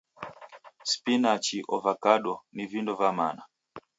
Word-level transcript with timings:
Spinachi, 0.91 1.57
ovakado, 1.77 2.33
ni 2.57 2.63
vindo 2.71 2.93
va 3.03 3.09
mana. 3.21 3.43